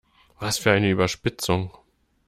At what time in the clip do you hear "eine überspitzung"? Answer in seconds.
0.71-1.77